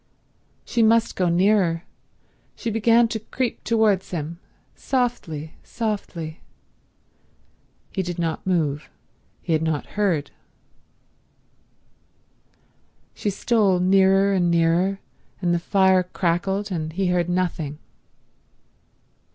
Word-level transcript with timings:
She 0.65 0.81
must 0.81 1.15
go 1.15 1.29
nearer. 1.29 1.83
She 2.55 2.71
began 2.71 3.07
to 3.09 3.19
creep 3.19 3.63
towards 3.63 4.09
him—softly, 4.09 5.53
softly. 5.61 6.41
He 7.91 8.01
did 8.01 8.17
not 8.17 8.47
move. 8.47 8.89
He 9.43 9.53
had 9.53 9.61
not 9.61 9.85
heard. 9.93 10.31
She 13.13 13.29
stole 13.29 13.79
nearer 13.79 14.33
and 14.33 14.49
nearer, 14.49 14.99
and 15.39 15.53
the 15.53 15.59
fire 15.59 16.01
crackled 16.01 16.71
and 16.71 16.93
he 16.93 17.05
heard 17.09 17.29
nothing. 17.29 17.77